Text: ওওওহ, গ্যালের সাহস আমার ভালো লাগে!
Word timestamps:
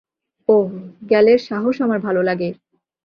ওওওহ, 0.49 0.71
গ্যালের 1.09 1.39
সাহস 1.47 1.75
আমার 1.81 1.99
ভালো 1.99 2.21
লাগে! 2.23 2.49